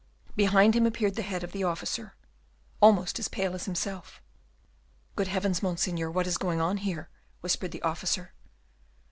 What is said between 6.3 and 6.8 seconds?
going on